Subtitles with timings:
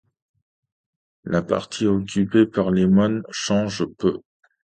[1.25, 4.19] La partie occupée par les moines change peu.